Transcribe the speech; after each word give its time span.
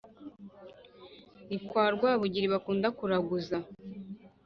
Ni 1.47 1.57
kwa 1.67 1.83
Rwabugiri 1.95 2.47
bakunda 2.53 2.87
kuraguza 2.97 3.57